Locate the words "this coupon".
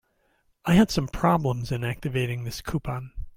2.43-3.11